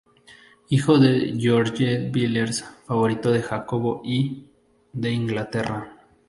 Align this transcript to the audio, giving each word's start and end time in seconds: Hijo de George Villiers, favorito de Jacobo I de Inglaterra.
Hijo 0.69 0.97
de 0.97 1.35
George 1.37 2.09
Villiers, 2.11 2.63
favorito 2.87 3.29
de 3.29 3.43
Jacobo 3.43 4.01
I 4.03 4.49
de 4.93 5.11
Inglaterra. 5.11 5.95